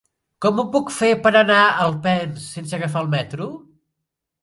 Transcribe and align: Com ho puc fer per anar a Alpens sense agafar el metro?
Com 0.45 0.61
ho 0.61 0.63
puc 0.75 0.89
fer 0.95 1.09
per 1.27 1.33
anar 1.43 1.59
a 1.67 1.77
Alpens 1.85 2.51
sense 2.57 2.77
agafar 2.81 3.07
el 3.07 3.15
metro? 3.17 3.55